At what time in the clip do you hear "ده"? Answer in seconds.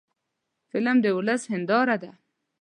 2.03-2.11